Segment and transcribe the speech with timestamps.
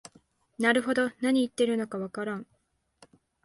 [0.57, 2.47] なるほど、なに言ってるのかわからん